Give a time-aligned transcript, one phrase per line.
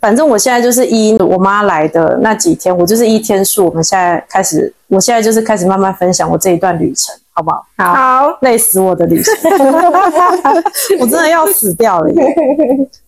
[0.00, 3.66] 反正我现在就是依我妈来的那几天，我就是依天数。
[3.66, 7.64] 我们现在开始，我现在就是开始慢慢分享我这一段旅程，好不好？
[7.76, 9.34] 好，累死我的旅程，
[11.00, 12.22] 我真的要死掉了耶。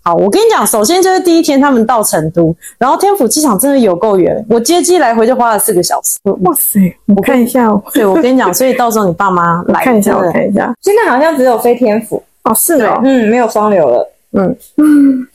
[0.02, 6.18] 好，我跟你讲，首先就是第一天他们到成都，然后天府机场真的有够远，我接机来回就花了四个小时。
[6.42, 6.80] 哇塞，
[7.14, 10.72] 我看一下哦，对，我跟你讲，所以到时候你爸妈来，看一下，我看一下。
[10.82, 14.56] 现在好像只有飞天府，哦，是哦，嗯，没有双流了，嗯。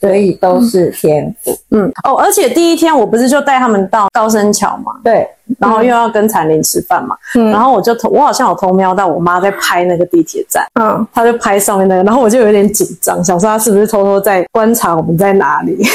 [0.00, 1.56] 所以都是天赋。
[1.70, 1.90] 嗯。
[2.04, 5.28] 哦，而且第一天我不是就带他们到高升桥嘛，对，
[5.58, 10.64] 然后又要跟彩玲吃饭嘛，嗯然后我就偷，我好像有偷瞄到我妈在拍那个地铁站。
[10.80, 15.78] 嗯，她就拍上面那个，然后我就有点紧张，想说她是不是偷偷在观察我们在哪里。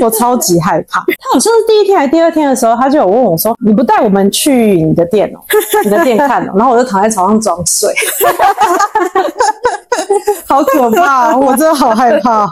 [0.00, 1.00] 我超级害怕。
[1.00, 5.38] 她好像是第一天还是第二天的时候，她就有问我说：“你不带我们去你的店哦，
[5.84, 7.92] 你的店看哦？”然后我就躺在床上装睡，
[10.46, 12.46] 好可怕、我真的好害怕。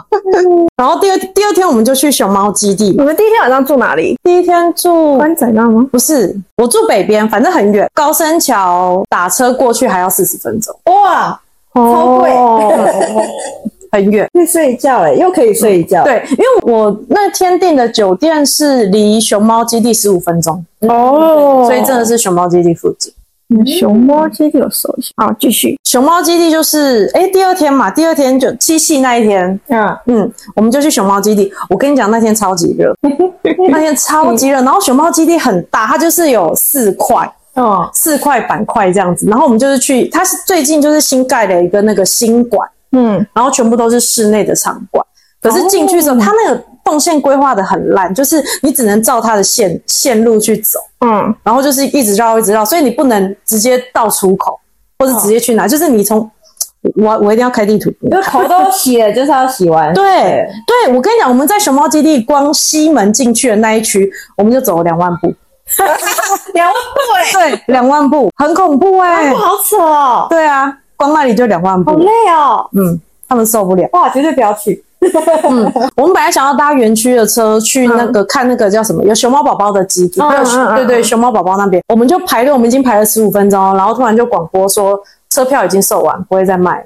[0.77, 4.17] 然后第二第二天我们就去熊猫基地你，们第一天晚上住哪里？
[4.23, 5.87] 第一天住湾仔那吗？
[5.91, 11.39] 不是我住北边，反正很远，高升桥打车过去还要四十分钟，哇，
[11.73, 12.31] 超贵
[13.91, 14.29] 很远。
[14.33, 23.13] 可以睡一觉哎，又可以睡一觉。，对，因为我那天订的酒店是离熊猫基地十五分钟，哦，所以真的是熊猫基地附近。
[23.65, 25.11] 熊猫基地有熟悉。
[25.17, 25.79] 好，继续。
[25.83, 31.51] 熊猫基地就是，哎，第二天嘛，第二天就七夕那一天，嗯，嗯，我们就去熊猫基地。
[31.69, 32.93] 我跟你讲，那天超级热，
[33.69, 34.55] 那天超级热。
[34.61, 39.27] 然后熊猫基地很大，它就是有四块，哦，四块板块这样子。
[39.29, 45.05] 然后我们就是去，它是最近就是新盖了一个那个新馆，嗯，然后全部都是室内的场馆。
[45.41, 54.57] 可是进去之后，它那个动线规划的很烂，就是你只能照它的线线路去走，嗯，然后就是一直绕一直绕，所以你不能直接到出口，
[54.99, 56.29] 或者直接去哪，就是你从
[56.95, 57.91] 我我一定要开地图。
[58.11, 59.91] 就 头都洗了，就是要洗完。
[59.95, 65.33] 对对，我跟你讲，我们在熊猫基地光西门进去的那一区，我们就走了两万步，
[66.53, 72.69] 两万步哎，对，两万步，很恐怖哎、好扯哦，对啊，光那里就两万步好，累哦。
[72.73, 73.89] 嗯，他们受不了。
[73.93, 74.83] 哇，绝对不要去。
[75.49, 84.99] 嗯，我们本来想要搭园区的车去那个、看那个叫什么，有熊猫宝宝的基地，嗯还有、嗯嗯对对熊猫宝宝那边，我们就排队，我们已经排了十五分钟，然后突然就广播说
[85.29, 86.85] 车票已经售完，不会再卖了。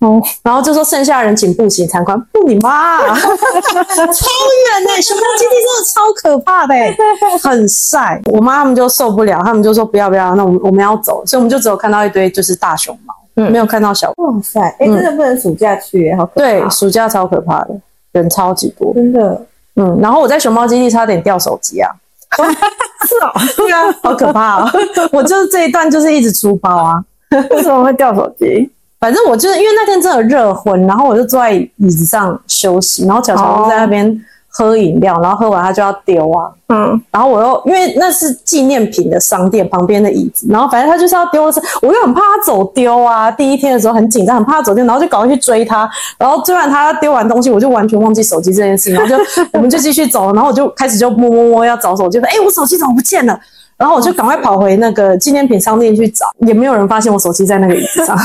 [0.00, 6.96] 哦，然后就说剩下的人请步行参观，不你妈、啊， 超远呢、熊猫基地真的超可怕的、欸，
[7.40, 8.20] 很晒。
[8.32, 14.12] 我妈他们就受不了，他们就说不要不要，那我们我们要走，所以我们就只有看到一堆就是大熊猫，嗯没有看到小。
[14.16, 17.74] 哇塞，哎，真的不能暑假去耶，好可怕对，暑假超可怕的，
[18.12, 18.92] 人超级多。
[18.94, 19.40] 真的。
[19.76, 21.90] 嗯，然后我在熊猫基地差点掉手机啊，
[22.36, 24.70] 是哦， 对啊，好可怕哦！
[25.12, 27.02] 我就是这一段就是一直出包啊，
[27.50, 28.70] 为什么会掉手机？
[29.00, 34.06] 反正我就是因为那天真的热昏，然后我就坐在椅子上休息，然后巧巧就在那边
[34.54, 43.30] 喝饮料，然后喝完他就要丢啊，嗯，然后我又因为那是纪念品的商店旁边的椅子，然后反正他就是要丢的时候，我又很怕他走丢啊。
[43.30, 45.88] 第一天的时候很紧张，很怕他走丢，然后就赶快去追他。
[46.18, 49.16] 然后追完他丢完东西，我就完全忘记手机这件事，然后就
[49.54, 53.40] 我们就继续走，然后我就开始就摸摸摸要找手机，说哎、我手机怎么不见了？
[53.82, 58.16] 然后我就赶快跑回那个纪念品商店去找，也没有人发现我手机在那个椅子上，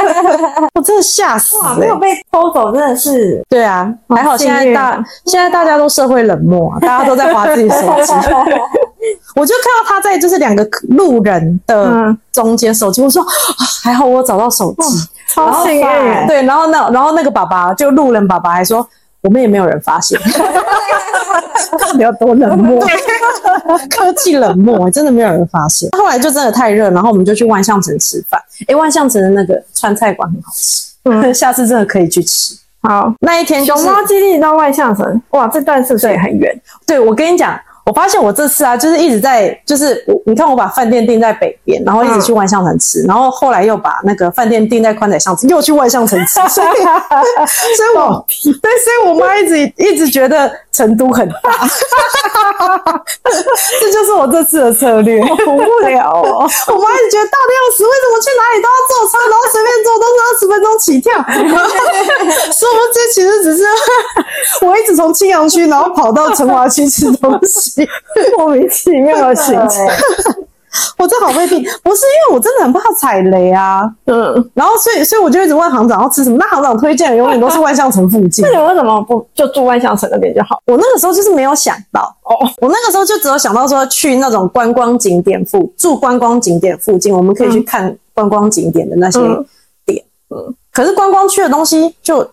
[0.72, 8.12] 我真的吓死哇，了、没有被偷走，真的是对啊，还好现在大现在大家都社会冷漠、啊，大家都在划自己手机。
[9.36, 13.28] 我就看到他在就是两个路人的嗯中间手机，我说、啊、
[13.84, 14.98] 还好我找到手机。
[15.28, 16.26] 超幸运。
[16.26, 18.88] 对，然后那然后那个爸爸就路人爸爸还说。
[19.22, 20.18] 我们也没有人发现，
[21.78, 22.80] 到底有多冷漠？
[23.90, 25.88] 科技冷漠，真的没有人发现。
[25.92, 28.40] 后来就真的太热，然后我们就去万象城吃饭。
[28.68, 32.56] 诶，万象城的那个川菜馆很好吃，嗯下次真的可以去吃。
[32.82, 36.58] 好，那一天、就是、熊猫基地到万象城，哇，这段是不是也很远？
[36.86, 37.58] 对，我跟你讲，
[37.90, 48.24] 我发现我这次啊，就是一直在，就是我你看我把饭店定在北边，然后一直去万象城吃，然后后来又把那个饭店定在宽窄巷子，又去万象城吃， 所以，所以我
[48.62, 51.34] 对，所以我妈一直一直觉得成都很大，
[53.80, 55.20] 这就是我这次的策略。
[55.20, 56.46] 好无聊哦。
[56.70, 61.10] 我妈一直觉得大的要死，为什么去哪里都要坐车，然后随便坐都是二十分钟起跳？
[62.52, 63.64] 殊不知其实只是
[64.64, 67.79] 我一直从青羊区，然后跑到成华区吃东西，
[68.38, 69.86] 莫名其妙的行程。
[70.96, 73.82] 我这好被病，不是因为我真的很怕踩雷啊。
[74.04, 78.52] 嗯，然后所以所以我就一直问行长要吃什么，那行长推荐的永远都是万象城附近那。
[78.52, 80.60] 你为什么不就住万象城那边就好？
[80.66, 89.44] 我那个时候就是没有想到哦，我那个时候就只有想到说去那种观光景点附住观光景点附近，我们可以去看观光景点的那些嗯
[89.84, 90.04] 点。
[90.28, 92.24] 嗯，可是观光区的东西就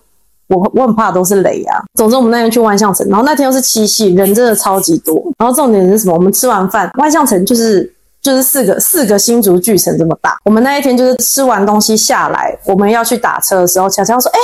[0.47, 1.83] 我我很怕都是雷啊。
[1.95, 5.21] 总之我们那天去万象城，然后那天又是七夕，人真的超级多。
[5.37, 6.13] 然后重点是什么？
[6.13, 10.37] 我们吃完饭，万象城就是就是四个四个新竹巨城这么大。
[10.45, 14.39] 我们那一天就是吃完东西下来，我们要去打车的时候，乔乔说：“哎、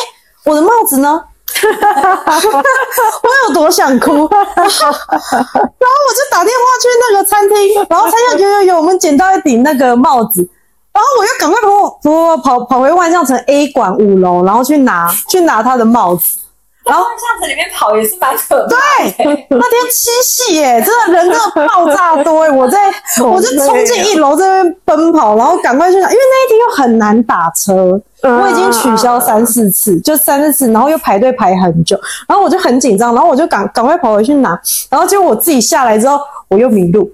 [0.46, 1.22] 我的帽子呢？”
[1.64, 7.56] 我有多想哭，然后我就打电话去那个餐厅，
[7.88, 10.50] 然后餐厅有有有，我们捡到一顶那个帽子，
[10.94, 16.38] 然后我又赶快跑跑跑跑回万象城 A 馆五楼，然后去拿去拿他的帽子。
[16.86, 19.12] 然后万象城里面跑也是蛮可怕的。
[19.18, 22.52] 对，那天七夕耶，真的人真的爆炸多耶！
[22.52, 22.94] 我在
[23.24, 27.74] 我就冲进一楼这边奔跑，然后赶快去拿，因为那一天又很难打车，
[28.22, 31.98] 我已经取消三四次，就三四次，然后又排队排很久，
[32.28, 34.50] 然后我就很紧张，然后我就赶赶快跑回去拿，
[34.90, 36.20] 然后结果我自己下来之后，
[36.50, 37.10] 我又迷路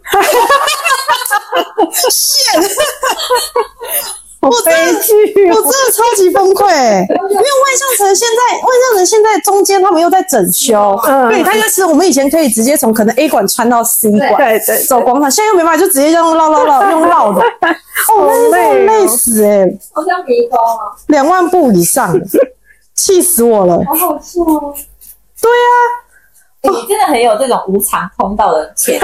[2.12, 2.72] shit！
[4.42, 5.00] 我真的，
[5.52, 17.42] 我真的超级崩溃、 欸，因为万象城现在，万象城现在中间他们又在整修，嗯对，它就是我们以前可以直接从可能 A 馆穿到 C 馆，对对走广场，现在又没办法，就直接这样绕绕绕用绕的，
[18.16, 22.18] 哦，那真的累死哎、欸，好像迷宫啊，两万步以上，
[22.96, 23.76] 气死我了。
[23.86, 24.74] 好好笑哦。
[25.42, 25.76] 对啊，
[26.08, 26.09] 欸
[26.64, 29.00] 你真的很有这种无偿通道的潜力。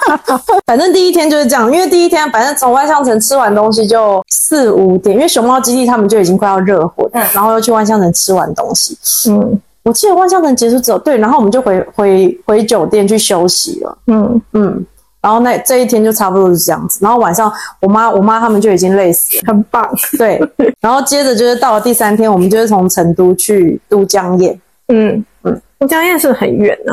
[0.66, 8.98] 反正第一天就是这样，因为第一天反正从万象城吃完东西就四五点，因为熊猫基地他们就已经快要热火，嗯然后又去万象城吃完东西。
[9.30, 13.98] 嗯我记得万象城结束之后，对，然后我们就回回回酒店去休息了。
[14.08, 14.86] 嗯，嗯，
[15.22, 16.98] 然后那这一天就差不多是这样子。
[17.00, 17.50] 然后晚上
[17.80, 19.90] 我妈我妈他们就已经累死了，很棒。
[20.18, 20.38] 对。
[20.80, 24.54] 然后接着就是到了第三天，我们就是从成都去都江堰，
[24.88, 26.92] 嗯嗯，都江堰是很远呢、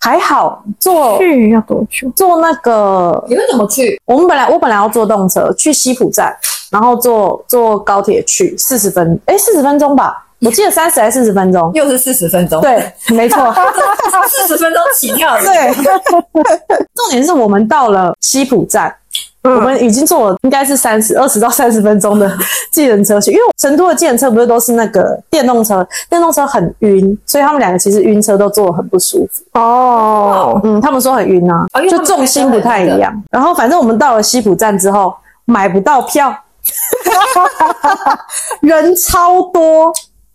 [0.00, 2.10] 还好坐去要多久？
[2.16, 3.96] 坐那个你们怎么去？
[4.06, 6.36] 我们本来我本来要坐动车去西浦站，
[6.68, 11.70] 然后坐坐高铁去四十分，哎，四十分钟吧，我记得三十还是四十分钟。
[11.74, 13.54] 又是四十分钟，，对，没错，
[14.28, 15.44] 四十分钟起跳的。
[15.44, 15.72] 对。
[16.92, 18.92] 重点是我们到了西浦站，
[19.44, 22.30] 我们已经坐了应该是三十二十到三十分钟的
[22.72, 29.60] 计程车去，因为成都的计程车不是都是那个电动车，电动车很晕，所以他们两个其实晕车都坐得很不舒服。
[29.60, 33.12] 哦，嗯，他们说很晕啊就重心不太一样。
[33.30, 35.14] 然后反正我们到了西浦站之后，
[35.44, 36.34] 买不到票，
[38.60, 39.92] 人超多，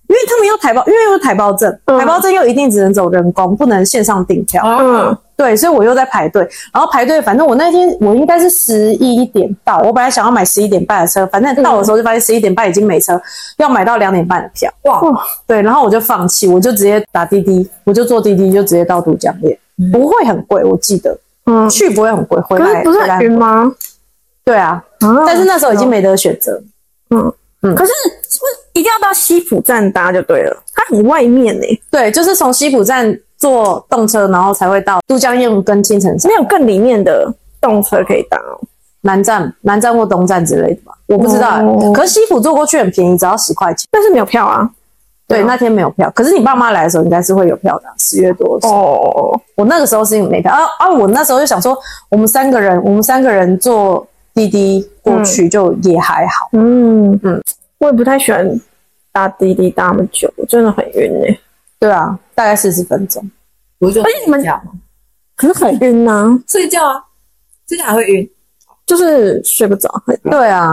[0.10, 2.00] 因为他们要台胞，因为有台胞证，嗯。
[2.00, 4.64] 台胞证又一定只能走人工，不能线上订票。
[4.66, 5.16] 嗯。
[5.38, 6.42] 对，所以我又在排队，
[6.74, 13.22] 然后排队，反正我那天我应该是十一点到，我本来想要买十一点半的车，反正到的时候就发现十一点半已经没车，
[13.58, 14.70] 要买到两点半的票。
[14.84, 15.00] 哇，
[15.48, 19.58] 对，然后我就放弃，我就直接打滴滴，我就坐滴滴，就直接到都江堰，
[19.94, 21.18] 不会很贵，我记得。
[21.46, 23.72] 嗯，去不会很贵，回可来是不是很吗？
[24.44, 26.62] 对啊，啊但是那时候已经没得选择，
[27.62, 27.92] 可是
[28.28, 30.64] 是不是一定要到西浦站搭就对了？
[30.74, 38.60] 它很外面呢、对，就是从西浦站坐动车，然后才会到都江堰跟青城山没有更里面的动车可以搭哦。
[39.02, 43.88] 南站、南站或东站之类的吧，我不知道欸、哦可是西浦坐过去很便宜，只要十块钱。
[43.90, 44.70] 但是没有票啊。
[45.26, 48.58] 对，那天没有票，可是你爸妈来的时候应该是会有票的啊，十月多。
[48.64, 50.90] 哦，我那个时候是没票啊啊！
[50.90, 51.78] 我那时候就想说，
[52.10, 54.06] 我们三个人，我们三个人坐
[54.47, 56.50] 滴滴过去就也还好。
[56.53, 57.44] 嗯嗯嗯，
[57.80, 58.59] 我也不太喜欢
[59.12, 61.25] 搭滴滴搭那么久，我真的很晕呢、
[61.80, 63.24] 对啊，大概四十分钟。
[63.77, 64.71] 不是而且你们睡觉吗？
[65.36, 67.03] 可是很晕呐、睡觉啊，
[67.67, 68.29] 睡觉还会晕。
[68.86, 69.89] 就是睡不着。
[70.24, 70.67] 对啊，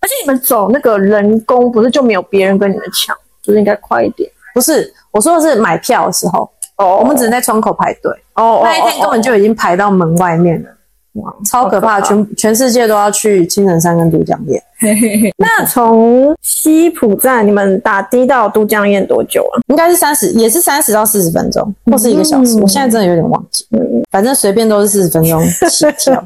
[0.00, 4.30] 而且你们走那个人工，不是就没有别人跟你们抢，就是应该快一点。
[4.54, 8.12] 不是我说的是买票的时候，哦我们只能在窗口排队。
[8.34, 10.70] 哦那一天根本就已经排到门外面了，
[11.14, 12.00] 哇超可怕！
[12.00, 14.58] 可怕全全世界都要去青城山跟都江堰，
[15.36, 19.60] 那从西浦站你们打的到都江堰多久啊？
[19.68, 22.56] 应该是三十，也是三十到四十分钟，或是一个小时。
[22.56, 26.24] 嗯我现在真的有点忘记，嗯，反正随便都是四十分钟 起跳。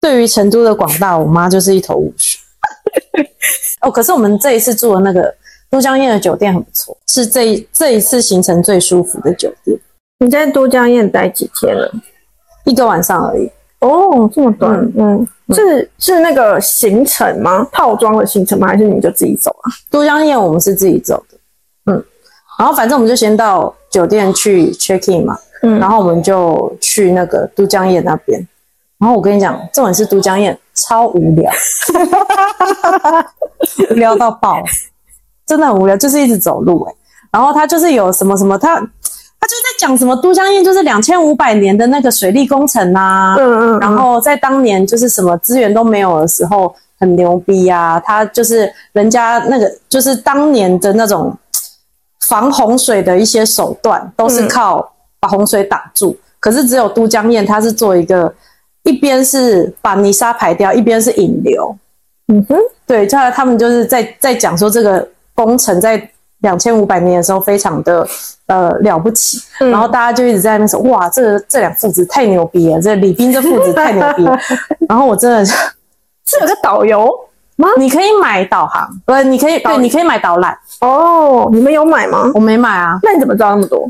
[0.00, 2.38] 对于成都的广大，我妈就是一头雾水。
[3.82, 5.34] 哦，可是我们这一次住的那个
[5.68, 9.76] 都江堰的酒店很不错，是这一这一次行程最舒服的酒店，
[10.20, 11.92] 你在都江堰待几天了？
[12.64, 13.50] 一个晚上而已。
[13.80, 17.66] 哦，这么短，嗯，是是那个行程吗？
[17.72, 18.68] 套装的行程吗？
[18.68, 19.70] 还是你们就自己走啊？
[19.90, 21.38] 都江堰我们是自己走的，
[21.92, 22.04] 嗯，
[22.58, 28.46] 然后反正我们就先到酒店去 check in 嘛，嗯然后我们就去那个都江堰那边。
[28.96, 31.52] 然后我跟你讲，重点是都江堰超无聊，
[33.90, 34.62] 无聊到爆，
[35.44, 36.94] 真的很无聊，就是一直走路哎、
[37.32, 39.03] 然后他就是有什么什么，他他就在
[39.84, 51.36] 讲什么都江堰就是两千五百年的那个水利工程啊，嗯嗯，然后在当年就是什么资源都没有的时候很牛逼啊，他就是人家那个就是当年的那种
[52.28, 58.32] 防洪水的一些手段都是靠把洪水挡住，可是只有都江堰它是做一个，
[58.84, 61.76] 一边是把泥沙排掉，一边是引流。
[62.28, 66.10] 嗯哼，对，后来他们就是在在讲说这个工程在
[66.44, 68.06] 两千五百年的时候非常的
[68.46, 74.38] 呃了不起，嗯然后大家就一直在那边说哇，这个这两父子太牛逼了，这李斌这父子 太牛逼了，
[74.88, 75.52] 然后我真的是。
[76.26, 77.06] 是有个导游
[77.56, 80.56] 吗你可以买导航，不，你可以对，你可以买导览。
[80.80, 82.30] 哦，你们有买吗？
[82.34, 83.86] 我没买啊，那你怎么知道那么多？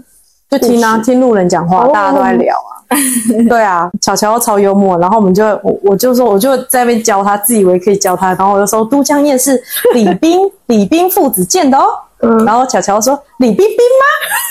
[0.51, 2.83] 就听啊，听路人讲话，哦大家都在聊啊。
[3.49, 11.85] 对啊，巧巧超幽默，然后我们就我我就说，我就在那边教他，自以为可以教他，然后我就说都江堰是李冰李冰父子建的哦。
[12.25, 12.45] 嗯。
[12.45, 14.05] 然后巧巧说李冰冰吗？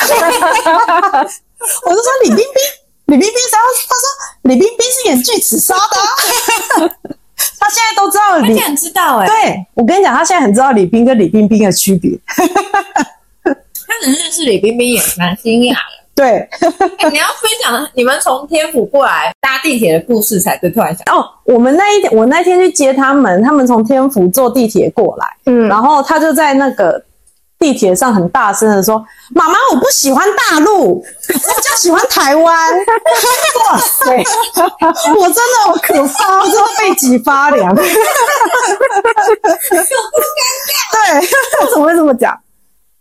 [1.85, 2.45] 我就说李冰冰，
[3.05, 4.05] 李冰冰，然后他说
[4.43, 6.89] 李冰冰是演巨齿鲨的、啊，
[7.59, 12.11] 他现在都知道李很知道哎、对，我跟你讲，他现在很知道李冰跟李冰冰的区别。
[13.45, 16.03] 他能认识李冰冰也蛮惊讶的。
[16.15, 16.47] 对，
[16.99, 25.67] 哎你要分享你们从天府过来搭地铁的故事才对，突然想，哦，我们那一天，我那天去接他们，他们从天府坐地铁过来，嗯。
[25.67, 27.03] 然后他就在那个
[27.63, 29.01] 地铁上很大声的说
[29.33, 31.03] ：“妈妈，我不喜欢大陆，我
[31.33, 32.43] 比较喜欢台湾。”
[33.71, 34.21] 哇塞，
[35.15, 37.73] 我真的好可怕，我真的背脊发凉。
[37.73, 37.83] 对，
[41.21, 41.25] 为
[41.73, 42.37] 什么会这么讲？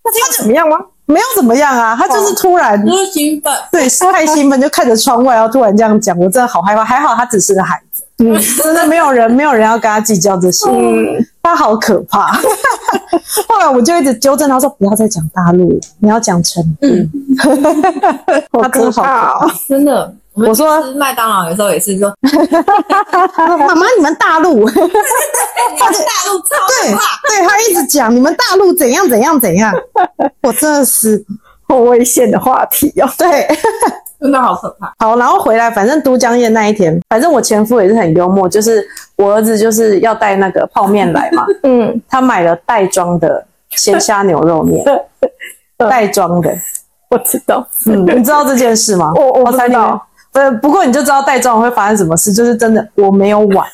[0.04, 0.78] 他怎么样吗？
[1.06, 2.80] 没有怎么样啊，他就是突然。
[2.86, 6.84] 就是兴奋，对，太兴奋就看着窗外，然后突然这样讲，我真的好害怕。
[6.84, 12.38] 还好他只是个孩子，嗯，真的没有人，没有人要跟他计较这些，嗯他好可怕。
[13.48, 16.88] 后来我就一直纠正他说，不要再讲大陆了，你要讲成都。
[18.62, 19.32] 他真的好可怕。
[19.38, 19.50] 哦！
[19.68, 20.14] 真的。
[20.34, 29.70] 我说吃麦当劳有时候也是说， 他说妈妈，你们大陆，对你们大陆超可怕，对，他一直讲你们大陆怎样怎样怎样，
[30.40, 31.22] 我真的是
[31.68, 33.10] 好危险的话题哦。
[33.18, 33.46] 对。
[34.22, 34.94] 真的好可怕。
[34.98, 38.86] 好，然后回来，反正都江堰那一天，反正我前夫也是很幽默，就是
[39.16, 44.84] 我儿子就是要带那个泡面来嘛， 嗯，他买了袋装的鲜虾牛肉面，
[45.90, 46.50] 袋装的，
[47.10, 47.66] 我知道。
[47.86, 49.10] 嗯，你知道这件事吗？
[49.16, 50.06] 我我不知道。
[50.32, 53.66] 呃，不过你就知道袋装会发生什么事，就是真的我没有碗，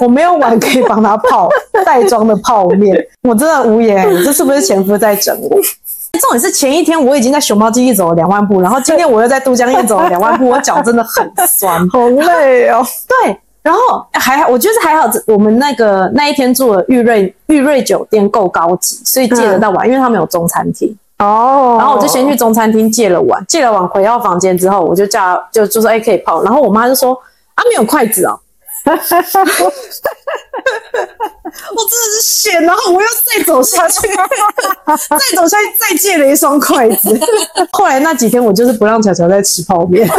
[0.00, 1.48] 我没有碗可以帮他泡
[1.84, 2.96] 袋装的泡面，
[3.28, 5.58] 我真的无言、这是不是前夫在整我？
[6.18, 11.88] 重点是前一天我已经在熊猫基地走了两万步，然后今天我又在都江堰走了 两万步，我脚真的很酸。
[11.88, 12.84] 好累哦。
[13.08, 13.80] 对，然后
[14.12, 20.96] 还好，我觉得还好，我们那个那一天住的玉瑞玉瑞酒店够高级，所以借得到碗，因为他们有中餐厅。
[21.18, 27.14] 哦，然后我就先去中餐厅借了碗，借了碗回到房间之后，我就叫就就说哎可以泡，然后我妈就说
[27.54, 28.38] 啊没有筷子哦。
[28.86, 28.94] 我
[31.88, 37.18] 真的是险，然后我又再走下去， 再走下去，再借了一双筷子。
[37.72, 40.14] 后来那几天，我就是不让巧巧再吃泡面， 气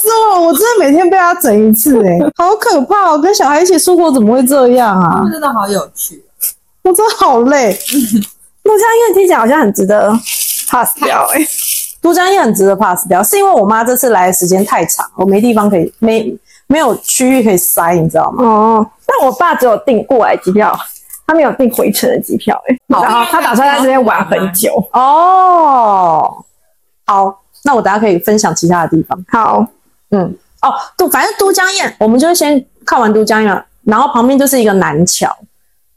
[0.00, 0.40] 死我！
[0.46, 3.18] 我真的每天被他整一次、欸，哎，好可怕哦！
[3.18, 5.22] 跟小孩一起出国怎么会这样啊？
[5.30, 6.24] 真的好有趣。
[6.82, 7.78] 我真的好累。
[8.64, 10.12] 都江堰听起来好像很值得
[10.68, 11.40] pass 掉哎、
[12.00, 16.32] 都江堰很值得 pass 掉，是因为我妈这次来的时间太长，我没地方可以没
[16.66, 18.44] 没有区域可以塞，你知道吗？
[18.44, 20.78] 哦，但我爸只有订过来机票，
[21.26, 24.72] 他没有订回程的机票哎、好然后他打算在这边玩很久。
[24.92, 26.44] 哦，
[27.06, 29.18] 好，那我等下可以分享其他的地方。
[29.28, 29.66] 好，
[30.10, 30.20] 嗯，
[30.62, 35.34] 哦，都反正都江堰，我们就先看完都江堰，然后旁边就是一个南桥，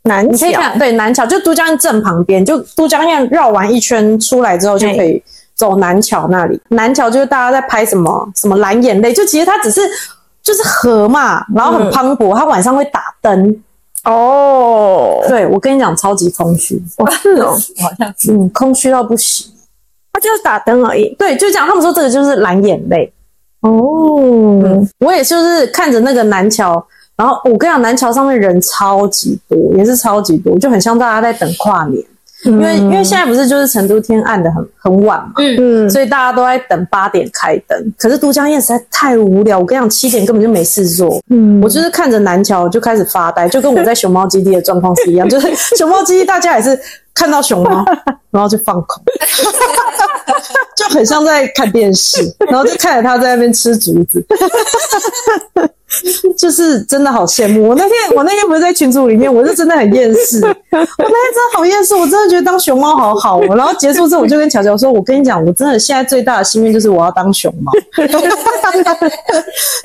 [0.04, 5.22] 南桥你可以看，对，南桥就都江堰正旁边，就都江堰绕完一圈出来之后就可以
[5.62, 6.60] 走南桥那里。
[6.70, 9.80] 南桥就是大家在拍什么什么蓝眼泪，就其实它只是
[10.42, 13.56] 就是河嘛，然后很磅礴，它晚上会打灯。
[14.06, 19.52] 哦，对我跟你讲，超级空虚，哦是哦，好像是嗯，空虚到不行。
[20.12, 21.14] 他就是打灯而已。
[21.20, 23.14] 对，就这样，他们说这个就是蓝眼泪。
[23.60, 26.84] 哦，我也就是看着那个南桥，
[27.16, 32.04] 然后我跟你讲，南桥上面人超级多，也是超级多，就很像大家在等跨年。
[32.44, 37.94] 因为因为现在不是就是成都天暗的很很晚嘛，嗯，所以大家都在等八点开灯。
[37.98, 41.22] 可是都江堰实在太无聊，我跟你讲，七点根本就没事做。
[41.30, 46.78] 嗯我就是看着南桥就开始发呆，就跟我在熊猫基地的状况是一样， 就是熊猫基地大家也是
[47.14, 47.86] 看到熊猫，
[48.32, 49.04] 然后就放空，
[50.76, 54.26] 就很像在看电视，然后就看着它在那边吃竹子。
[56.38, 57.70] 就是真的好羡慕。
[57.70, 60.40] 我那天我那天不是在群组里面，我是真的很厌世。
[60.42, 63.56] 我那天真的好厌世，我真的觉得当熊猫好好哦。
[63.56, 67.72] 然后结束之后，我就跟乔乔说：“我跟你讲，我真的现在最大的心愿就是我要当熊猫。”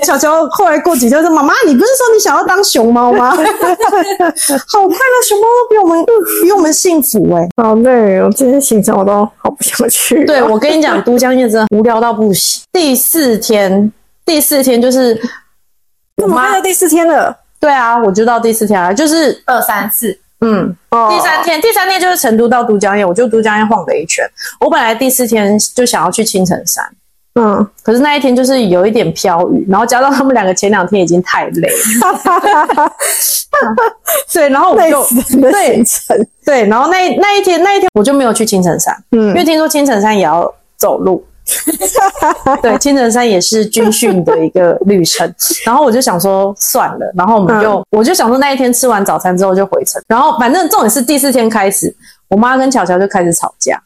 [0.05, 6.05] 乔乔后来过几天说：“妈妈，你不是说你想要当熊猫吗？” 好快乐，熊猫都比我们
[6.43, 10.25] 比我们幸福哎、好累我今天行程我都好不想去。
[10.25, 12.63] 对，我跟你讲，都江堰真的无聊到不行。
[12.73, 13.93] 第四天，
[14.25, 15.21] 第四天就是
[16.23, 17.37] 我妈怎么到第四天了？
[17.61, 24.25] 对啊，我就到第四天了，就是二三四，嗯，哦第三天，第三天就是成都到都江堰，我就都江堰晃了一圈。
[24.61, 26.85] 我本来第四天就想要去青城山，
[27.35, 32.93] 嗯，可是那一天就是有一点飘雨，然后加上他们两个前两天已经太累了，
[34.33, 35.07] 对，然后我累就
[35.41, 35.83] 对。
[36.45, 41.25] 对，然后那那一天那一天我就没有去青城山，嗯因嗯为听说青城山也要走路。
[42.61, 45.33] 对，青城山也是军训的一个旅程，
[45.65, 51.95] 然后我就想说算了，然后我们就、我就想说那一天吃完早餐之后就回城，然后反正重点是第四天开始，
[52.29, 53.81] 我妈跟巧巧就开始吵架，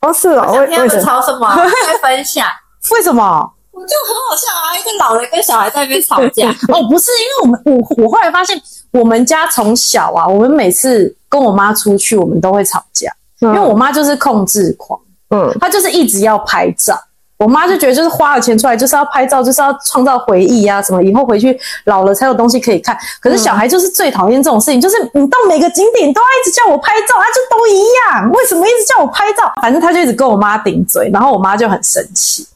[0.00, 1.02] 哦，是哦，想听他们为为什么？
[1.02, 1.56] 吵什么？
[1.86, 2.46] 在分享。
[2.90, 3.50] 为什么？
[3.70, 8.60] 我就很好笑啊，一个老人跟小孩在那边吵架， 哦，不是，因为我们我我后来发现，
[8.92, 14.98] 我们家从小啊，我们每次跟我妈出去，我们都会吵架，因为我妈就是控制狂。
[15.34, 16.98] 嗯他就是一直要拍照。
[17.36, 22.96] 我妈就觉得，就是花了钱出来，就是要拍照，就是要创造回忆啊，什么以后回去老了才有东西可以看。
[23.20, 29.52] 可是小孩就是最讨厌这种事情，就是你到每个景点都要一直叫我拍照，啊，就都一样，为什么一直叫我拍照？
[29.60, 32.46] 反正他就一直跟我妈顶嘴，然后我妈就很生气。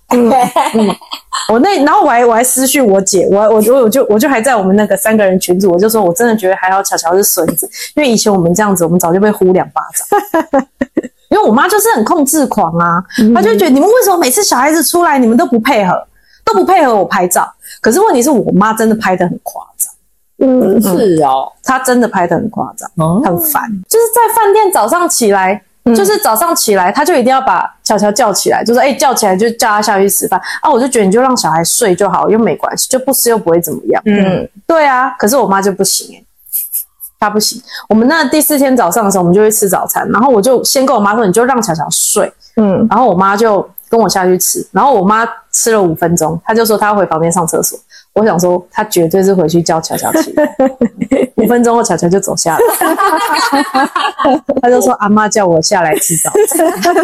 [1.51, 10.67] 我那，然后我还我还私讯我姐，我我我我就我就还在我们那个三个人群组，我就说我真的觉得还好，巧巧是孙子，因为以前我们这样子，我们早就被呼两巴掌。
[11.31, 13.03] 因为我妈就是很控制狂啊，
[13.35, 15.93] 她就觉得你们为什么每次小孩子出来，你们都不配合，
[16.45, 17.51] 都不配合我拍照？
[17.81, 19.93] 可是问题是我妈真的拍的很夸张，
[20.39, 23.63] 嗯，是哦，她真的拍的很夸张，哦很烦。
[23.89, 25.63] 就是在饭店早上起来，
[25.95, 30.71] 就是早上起来，她就一定要把乔乔叫起来，就说哎、叫起来就叫她下去吃饭啊。
[30.71, 34.03] 我就觉得你就让小孩睡就好，又没关系，就不吃又不会怎么样。
[34.07, 36.25] 嗯，对啊，可是我妈就不行哎、
[37.19, 37.61] 她不行。
[37.89, 47.79] 我们那第四天早上的时候，我们就会吃早餐，然后我就先跟我妈说，你就让巧巧睡，嗯，然后我妈就跟我下去吃，然后我妈吃了五分钟，她就说她要回房间上厕所。
[48.15, 50.57] 我想说，她绝对是回去叫巧巧起来。
[51.37, 52.61] 五分钟后，巧巧就走下来，
[54.61, 56.67] 她就说：“阿妈叫我下来吃早餐。”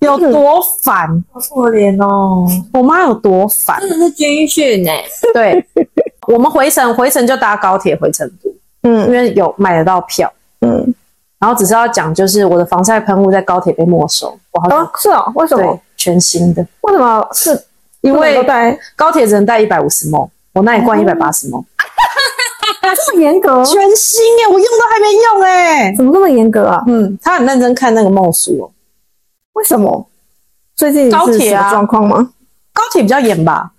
[0.00, 1.08] 有多烦？
[1.32, 3.80] 好可怜哦，我妈有多烦？
[3.80, 5.64] 真的是军训哎，对，
[6.28, 8.50] 我们回程回程就搭高铁回成都，
[8.82, 10.32] 嗯因嗯为有买得到票。
[10.60, 10.94] 嗯，
[11.38, 15.80] 然后只是要讲，就是我的防晒喷雾在高铁被没收，我好哦，是哦，为什对么？
[15.96, 17.64] 全新的，为什么是？
[18.00, 21.64] 因为带高铁只能带一百五十毛，我那里灌一百八十毛，
[23.06, 23.64] 这么严格？
[23.64, 25.94] 全新耶，我用都还没用哎。
[25.96, 26.82] 怎么这么严格啊？
[26.86, 28.70] 嗯，他很认真看那个梦书哦。
[29.54, 30.08] 为什么？
[30.76, 32.30] 最近高铁啊状况吗？
[32.72, 33.72] 高铁比较严吧？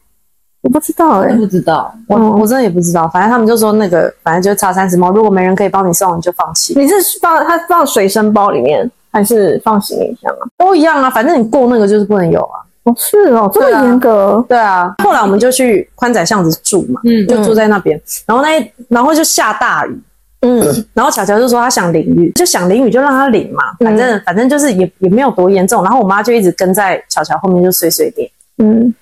[0.62, 2.40] 我不知道哎、不知道，我、嗯。
[2.40, 10.44] 我真的也不知道，反正他们就说那个，反正就是差三十毛，如果没人可以帮你送，你就放弃，你是放它放随身包里面，还是放行李箱啊？
[10.58, 12.60] 都一样啊，反正你过那个就是不能有啊。
[12.84, 14.44] 哦，是哦，这么严格。
[14.50, 20.02] 对啊，后来我们就去宽窄巷子住嘛，嗯就住在那边，然后那然后就下大雨，
[20.42, 20.86] 嗯。
[20.94, 25.84] 然后巧巧就说她想淋雨，就想淋雨就让她淋嘛，反正、反正就是也也没有多严重。
[25.84, 28.94] 然后我妈就一直跟在巧巧后面就碎碎念，嗯，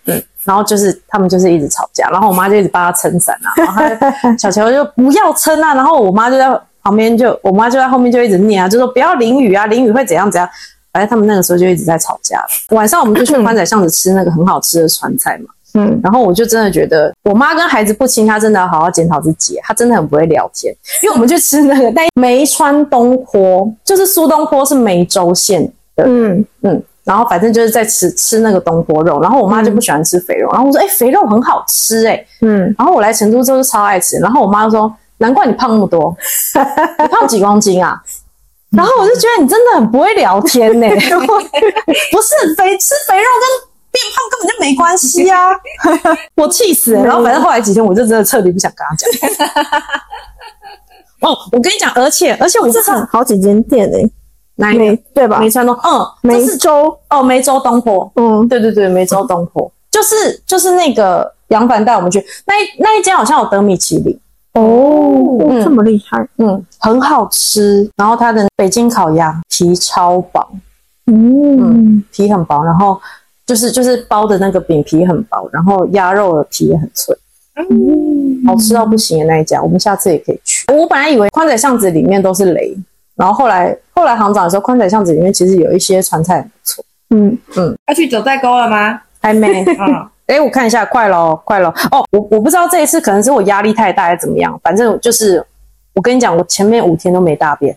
[0.48, 3.84] 然后就是他们就是一直吵架，然后我妈就一直帮她撑伞啊，然后
[4.22, 6.50] 她巧巧就不要撑啊，然后我妈就在
[6.82, 10.50] 旁边就我妈就在后面就一直念啊，就说不要淋雨啊，淋雨会怎样怎样。
[10.94, 12.44] 反正他们那个时候就一直在吵架。
[12.70, 15.54] 晚上我们就去宽窄巷子吃那个很好吃的川菜嘛。
[15.74, 20.74] 嗯，然后我就真的觉得，我妈跟孩子不亲，她真的要好好检讨自己，她真的很不会聊天。
[21.04, 36.14] 因为我们去吃那个但梅川东坡，就是苏东坡是梅州县的，嗯嗯，然后反正就是在吃吃那个东坡肉，然后我妈就不喜欢吃肥肉，然后我说，哎、肥肉很好吃、哎，嗯，然后我来成都之后就超爱吃，然后我妈就说，难怪你胖那么多，
[37.00, 37.98] 你胖几公斤啊？
[38.72, 45.50] 然后我就觉得你真的很不会聊天呢、 不是肥吃肥肉跟变胖根本就没关系啊！
[46.36, 49.10] 我气死了、然后反正后来几天我就真的彻底不想跟他讲。
[51.32, 54.12] 哦，我跟你讲，而且而且我这是不知道好几间店诶、
[54.58, 54.84] 哪一个？
[54.84, 55.40] 梅对吧？
[55.40, 58.48] 梅川东，嗯，梅州，哦梅州东坡，嗯。
[58.48, 59.72] 对对对，梅州东坡。
[59.90, 64.20] 就是就是那个杨凡带我们去那一那一间好像有得米其林。
[64.54, 65.64] 哦，嗯。
[65.64, 67.90] 这么厉害，嗯，很好吃。
[67.96, 70.48] 然后它的北京烤鸭皮超薄，
[71.08, 73.00] 嗯皮很薄，然后
[73.46, 77.16] 就是就是包的那个饼皮很薄，然后鸭肉的皮也很脆，
[77.56, 80.66] 嗯，好吃到不行的那一家，我们下次也可以去。
[80.74, 82.78] 我本来以为宽窄巷子里面都是雷，
[83.18, 87.38] 然后后来后来行长说宽窄巷子里面其实有一些川菜很不错，嗯，
[87.88, 89.02] 要去九寨沟了吗？
[89.20, 89.66] 还没。
[89.66, 91.74] 嗯，哎，我看一下，快了，快了！
[91.92, 94.58] 哦，我我不知道这一次可能是我压力太大，还是怎么样。
[94.64, 95.44] 反正就是，
[95.94, 97.76] 我跟你讲，我前面五天都没大便。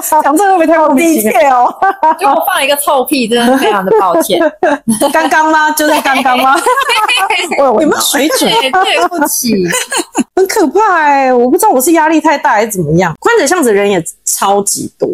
[0.22, 1.64] 讲这个会不会太莫名其妙？
[1.64, 1.74] 哦。
[2.18, 4.38] 就我放了一个臭屁，真的非常的抱歉，
[5.12, 5.70] 刚刚吗？
[5.72, 6.54] 就在刚刚吗？
[7.58, 8.50] 我有有没有水准？
[8.50, 9.54] 对，不起，
[10.36, 13.14] 很可怕哎、我不知道我是压力太大还是怎么样。
[13.20, 15.08] 宽窄巷子人也超级多，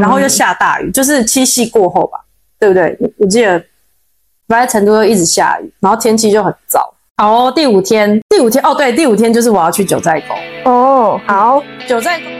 [0.00, 2.18] 然后又下大雨，就是七夕过后吧，
[2.58, 2.96] 对不对？
[3.18, 3.62] 我记得，
[4.48, 6.94] 反正成都又一直下雨，然后天气就很糟。
[7.16, 12.39] 好、哦，第五天，第五天哦，对，第五天就是我要去九寨沟，哦，好，九寨沟。